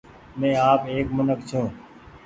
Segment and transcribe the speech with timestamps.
[0.39, 1.65] مين آپ ايڪ منک ڇون۔